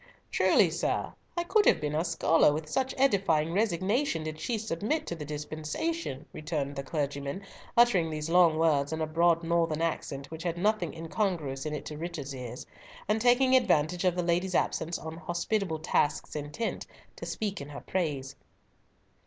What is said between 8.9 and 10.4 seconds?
in a broad northern accent